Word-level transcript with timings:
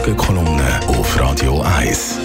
Morgenkolumne 0.00 0.80
auf 0.88 1.20
Radio 1.20 1.60
1. 1.60 2.18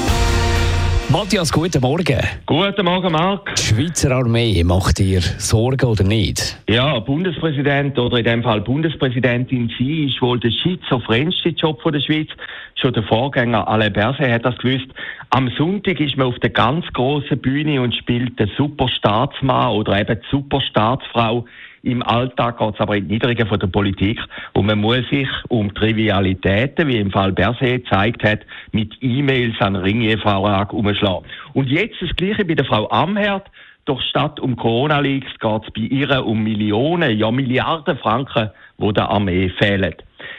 Matthias, 1.09 1.51
guten 1.51 1.81
Morgen. 1.81 2.21
Guten 2.45 2.85
Morgen, 2.85 3.11
Marc. 3.11 3.53
Die 3.55 3.61
Schweizer 3.61 4.11
Armee 4.11 4.63
macht 4.63 4.97
dir 4.97 5.19
Sorgen 5.19 5.85
oder 5.85 6.05
nicht? 6.05 6.57
Ja, 6.69 6.97
Bundespräsident 6.99 7.99
oder 7.99 8.19
in 8.19 8.23
dem 8.23 8.43
Fall 8.43 8.61
Bundespräsidentin, 8.61 9.69
sie 9.77 10.05
ist 10.05 10.21
wohl 10.21 10.39
der 10.39 10.51
schizophrenischste 10.51 11.49
Job 11.49 11.81
von 11.81 11.91
der 11.91 11.99
Schweiz. 11.99 12.29
Schon 12.75 12.93
der 12.93 13.03
Vorgänger 13.03 13.67
Alain 13.67 13.91
Berset 13.91 14.31
hat 14.31 14.45
das 14.45 14.57
gewusst. 14.57 14.87
Am 15.31 15.51
Sonntag 15.57 15.99
ist 15.99 16.15
man 16.15 16.27
auf 16.27 16.39
der 16.39 16.51
ganz 16.51 16.85
großen 16.93 17.37
Bühne 17.39 17.81
und 17.81 17.93
spielt 17.93 18.39
den 18.39 18.49
Superstaatsmann 18.55 19.73
oder 19.73 19.99
eben 19.99 20.17
die 20.17 20.27
Superstaatsfrau. 20.31 21.43
Im 21.85 22.01
Alltag 22.01 22.57
geht 22.57 22.73
es 22.73 22.79
aber 22.79 22.97
in 22.97 23.07
die 23.07 23.13
Niederungen 23.13 23.47
von 23.47 23.59
der 23.59 23.67
Politik 23.67 24.19
und 24.53 24.65
man 24.65 24.79
muss 24.79 25.07
sich 25.11 25.29
um 25.49 25.71
Trivialitäten, 25.71 26.87
wie 26.87 26.97
im 26.97 27.11
Fall 27.11 27.31
Berset 27.31 27.83
gezeigt 27.83 28.23
hat, 28.23 28.39
mit 28.71 28.91
E-Mails 29.01 29.53
an 29.59 29.75
Ringeverlag 29.75 30.73
umschlagen. 30.73 31.27
Und 31.53 31.69
jetzt 31.69 32.01
das 32.01 32.15
Gleiche 32.15 32.43
bei 32.43 32.55
der 32.55 32.65
Frau 32.65 32.89
Amherd. 32.89 33.45
Doch 33.85 34.01
statt 34.01 34.39
um 34.39 34.55
Corona-Leaks 34.55 35.37
geht 35.39 35.61
es 35.63 35.73
bei 35.75 35.81
ihr 35.81 36.25
um 36.25 36.43
Millionen, 36.43 37.15
ja 37.15 37.29
Milliarden 37.29 37.99
Franken, 37.99 38.49
die 38.79 38.93
der 38.93 39.07
Armee 39.11 39.49
fehlen. 39.49 39.93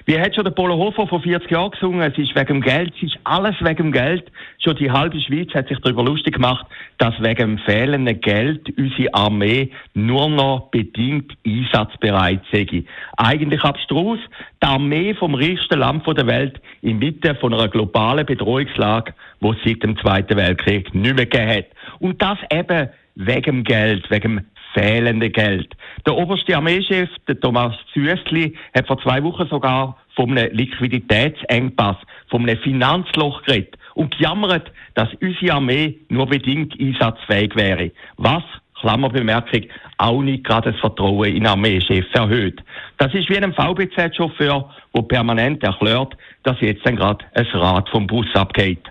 Wie 0.08 0.20
hat 0.20 0.36
schon 0.36 0.44
der 0.44 0.52
Polo 0.52 0.76
Hofer 0.76 1.08
vor 1.08 1.20
40 1.20 1.50
Jahren 1.50 1.72
gesungen? 1.72 2.00
Es 2.00 2.16
ist 2.16 2.32
wegen 2.36 2.46
dem 2.46 2.60
Geld, 2.60 2.94
es 2.96 3.02
ist 3.02 3.18
alles 3.24 3.56
wegen 3.58 3.90
dem 3.90 3.92
Geld. 3.92 4.30
Schon 4.62 4.76
die 4.76 4.88
halbe 4.88 5.20
Schweiz 5.20 5.52
hat 5.52 5.66
sich 5.66 5.80
darüber 5.80 6.04
lustig 6.04 6.34
gemacht, 6.34 6.64
dass 6.98 7.20
wegen 7.20 7.56
dem 7.56 7.58
fehlenden 7.58 8.20
Geld 8.20 8.72
unsere 8.78 9.12
Armee 9.12 9.72
nur 9.94 10.28
noch 10.28 10.70
bedingt 10.70 11.32
einsatzbereit 11.44 12.40
sei. 12.52 12.84
Eigentlich 13.16 13.64
abstrus, 13.64 14.20
die 14.62 14.66
Armee 14.68 15.12
vom 15.14 15.34
reichsten 15.34 15.80
Land 15.80 16.06
der 16.06 16.28
Welt 16.28 16.60
inmitten 16.82 17.34
von 17.38 17.52
einer 17.52 17.66
globalen 17.66 18.24
Bedrohungslage, 18.24 19.12
die 19.40 19.48
es 19.48 19.56
seit 19.64 19.82
dem 19.82 19.98
Zweiten 19.98 20.36
Weltkrieg 20.36 20.94
nicht 20.94 21.16
mehr 21.16 21.26
gegeben 21.26 21.50
hat. 21.50 21.66
Und 21.98 22.22
das 22.22 22.38
eben 22.52 22.90
wegen 23.16 23.42
dem 23.42 23.64
Geld, 23.64 24.08
wegen 24.08 24.36
dem 24.36 24.44
fehlende 24.76 25.30
Geld. 25.30 25.74
Der 26.06 26.16
oberste 26.16 26.56
Armeechef, 26.56 27.08
der 27.26 27.40
Thomas 27.40 27.74
Züstli, 27.92 28.54
hat 28.74 28.86
vor 28.86 29.00
zwei 29.00 29.22
Wochen 29.22 29.48
sogar 29.48 29.96
von 30.14 30.36
einem 30.36 30.54
Liquiditätsengpass, 30.54 31.96
von 32.28 32.42
einem 32.42 32.58
Finanzloch 32.58 33.42
geredet 33.42 33.76
und 33.94 34.16
gejammert, 34.16 34.70
dass 34.94 35.08
unsere 35.20 35.54
Armee 35.54 35.98
nur 36.08 36.26
bedingt 36.26 36.78
einsatzfähig 36.78 37.54
wäre. 37.56 37.90
Was 38.16 38.42
Klammerbemerkung, 38.80 39.62
auch 39.96 40.22
nicht 40.22 40.44
gerade 40.44 40.72
das 40.72 40.80
Vertrauen 40.80 41.34
in 41.34 41.46
Armeechef 41.46 42.04
erhöht. 42.12 42.62
Das 42.98 43.12
ist 43.14 43.28
wie 43.30 43.38
ein 43.38 43.54
VBZ-Chauffeur, 43.54 44.70
der 44.94 45.02
permanent 45.02 45.62
erklärt, 45.64 46.14
dass 46.42 46.60
jetzt 46.60 46.84
dann 46.84 46.96
gerade 46.96 47.24
ein 47.34 47.46
Rad 47.54 47.88
vom 47.88 48.06
Bus 48.06 48.26
abgeht. 48.34 48.82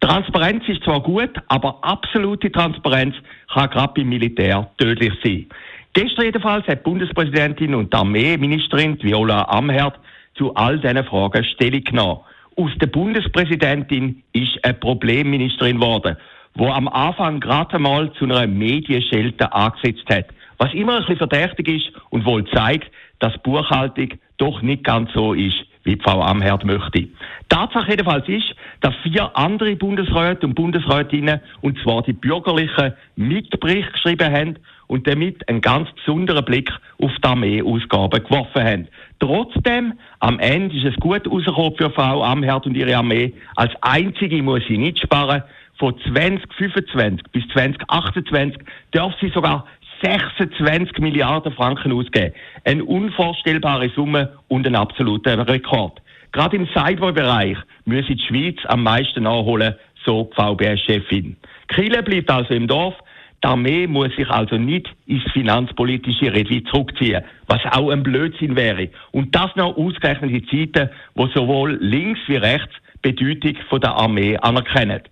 Transparenz 0.00 0.62
ist 0.68 0.84
zwar 0.84 1.00
gut, 1.00 1.30
aber 1.48 1.78
absolute 1.82 2.50
Transparenz 2.52 3.14
kann 3.52 3.70
gerade 3.70 3.92
beim 3.94 4.08
Militär 4.08 4.70
tödlich 4.78 5.12
sein. 5.24 5.46
Gestern 5.94 6.26
jedenfalls 6.26 6.66
hat 6.68 6.82
Bundespräsidentin 6.82 7.74
und 7.74 7.94
Armeeministerin 7.94 9.02
Viola 9.02 9.44
Amherd 9.48 9.98
zu 10.34 10.54
all 10.54 10.78
diesen 10.78 11.04
Fragen 11.04 11.44
Stellung 11.44 11.84
genommen. 11.84 12.20
Aus 12.56 12.70
der 12.80 12.86
Bundespräsidentin 12.86 14.22
ist 14.32 14.62
eine 14.62 14.74
Problemministerin 14.74 15.78
geworden, 15.78 16.16
wo 16.54 16.68
am 16.68 16.88
Anfang 16.88 17.40
gerade 17.40 17.76
einmal 17.76 18.12
zu 18.14 18.24
einer 18.24 18.46
Medienschelte 18.46 19.52
angesetzt 19.52 20.04
hat. 20.10 20.26
Was 20.58 20.72
immer 20.72 20.94
ein 20.96 21.00
bisschen 21.00 21.16
verdächtig 21.16 21.68
ist 21.68 21.92
und 22.10 22.24
wohl 22.24 22.46
zeigt, 22.50 22.90
dass 23.18 23.36
Buchhaltung 23.42 24.08
doch 24.38 24.62
nicht 24.62 24.84
ganz 24.84 25.12
so 25.12 25.32
ist, 25.32 25.65
wie 25.86 25.96
Frau 25.96 26.20
Amherd 26.20 26.64
möchte. 26.64 27.08
Tatsache 27.48 27.90
jedenfalls 27.90 28.28
ist, 28.28 28.54
dass 28.80 28.94
vier 29.02 29.36
andere 29.36 29.76
Bundesräte 29.76 30.46
und 30.46 30.54
Bundesrätinnen, 30.54 31.40
und 31.60 31.78
zwar 31.82 32.02
die 32.02 32.12
Bürgerlichen, 32.12 32.92
Mitbericht 33.16 33.92
geschrieben 33.92 34.32
haben 34.32 34.58
und 34.88 35.06
damit 35.06 35.48
einen 35.48 35.60
ganz 35.60 35.88
besonderen 35.92 36.44
Blick 36.44 36.70
auf 37.00 37.12
die 37.22 37.28
Armeeausgaben 37.28 38.22
geworfen 38.22 38.64
haben. 38.64 38.88
Trotzdem, 39.18 39.94
am 40.20 40.38
Ende 40.38 40.76
ist 40.76 40.84
es 40.84 40.96
gut 40.96 41.26
rausgekommen 41.26 41.76
für 41.76 41.90
Frau 41.90 42.22
Amherd 42.22 42.66
und 42.66 42.76
ihre 42.76 42.96
Armee. 42.96 43.32
Als 43.56 43.72
einzige 43.80 44.42
muss 44.42 44.62
sie 44.68 44.78
nicht 44.78 45.00
sparen. 45.00 45.42
Von 45.78 45.94
2025 46.10 47.22
bis 47.32 47.46
2028 47.48 48.58
darf 48.92 49.12
sie 49.20 49.28
sogar 49.28 49.66
26 50.02 50.98
Milliarden 50.98 51.52
Franken 51.52 51.92
ausgeben. 51.92 52.34
Eine 52.64 52.84
unvorstellbare 52.84 53.90
Summe 53.90 54.34
und 54.48 54.66
ein 54.66 54.76
absoluter 54.76 55.46
Rekord. 55.48 56.00
Gerade 56.32 56.56
im 56.56 56.66
Cyberbereich 56.68 57.56
müsse 57.84 58.14
die 58.14 58.22
Schweiz 58.22 58.58
am 58.66 58.82
meisten 58.82 59.22
nachholen, 59.22 59.74
so 60.04 60.30
VBS-Chefin. 60.34 61.36
Kille 61.68 62.02
bleibt 62.02 62.30
also 62.30 62.54
im 62.54 62.68
Dorf. 62.68 62.94
Die 63.42 63.48
Armee 63.48 63.86
muss 63.86 64.14
sich 64.16 64.28
also 64.28 64.56
nicht 64.56 64.88
ins 65.06 65.22
finanzpolitische 65.32 66.32
Redli 66.32 66.64
zurückziehen, 66.64 67.22
was 67.46 67.60
auch 67.70 67.90
ein 67.90 68.02
Blödsinn 68.02 68.56
wäre. 68.56 68.88
Und 69.12 69.34
das 69.34 69.54
noch 69.56 69.76
ausgerechnet 69.76 70.30
in 70.30 70.46
Zeiten, 70.48 70.90
wo 71.14 71.26
sowohl 71.28 71.78
links 71.80 72.20
wie 72.26 72.36
rechts 72.36 72.74
Bedeutung 73.02 73.56
der 73.80 73.94
Armee 73.94 74.36
anerkennen. 74.38 75.02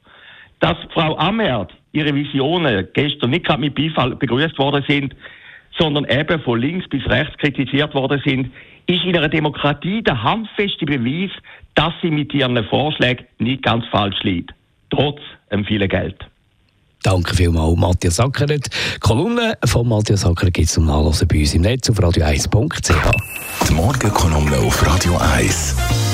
Dass 0.60 0.76
Frau 0.92 1.16
Amherd 1.16 1.72
ihre 1.94 2.14
Visionen 2.14 2.88
gestern 2.92 3.30
nicht 3.30 3.46
gerade 3.46 3.60
mit 3.60 3.74
Beifall 3.74 4.16
begrüßt 4.16 4.58
worden 4.58 4.84
sind, 4.86 5.14
sondern 5.78 6.04
eben 6.06 6.40
von 6.42 6.60
links 6.60 6.88
bis 6.88 7.04
rechts 7.06 7.36
kritisiert 7.38 7.94
worden 7.94 8.20
sind, 8.24 8.50
ist 8.86 9.04
in 9.04 9.16
einer 9.16 9.28
Demokratie 9.28 10.02
der 10.02 10.22
handfeste 10.22 10.84
Beweis, 10.84 11.30
dass 11.74 11.92
sie 12.02 12.10
mit 12.10 12.32
ihren 12.34 12.62
Vorschlägen 12.64 13.26
nicht 13.38 13.62
ganz 13.62 13.84
falsch 13.90 14.22
liegt. 14.22 14.52
Trotz 14.90 15.20
dem 15.50 15.64
vielen 15.64 15.88
Geld. 15.88 16.16
Danke 17.02 17.34
vielmals, 17.34 17.76
Matthias 17.76 18.18
Ackeret. 18.18 18.66
Die 18.94 19.00
Kolumne 19.00 19.54
von 19.64 19.86
Matthias 19.86 20.24
Ackeret 20.24 20.54
gibt 20.54 20.68
es 20.68 20.74
zum 20.74 20.86
Nachlesen 20.86 21.28
bei 21.28 21.40
uns 21.40 21.54
im 21.54 21.62
Netz 21.62 21.90
auf 21.90 21.98
radio1.ch. 21.98 23.68
Die 23.68 23.74
Morgenkolumne 23.74 24.56
auf 24.58 24.86
Radio 24.86 25.16
1. 25.18 26.13